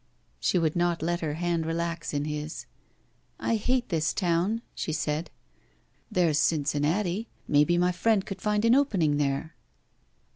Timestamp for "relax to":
1.67-2.23